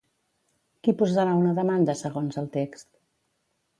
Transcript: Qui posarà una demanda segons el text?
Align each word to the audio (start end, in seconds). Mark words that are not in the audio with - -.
Qui 0.87 0.95
posarà 1.01 1.35
una 1.41 1.53
demanda 1.59 1.97
segons 2.03 2.41
el 2.43 2.49
text? 2.59 2.91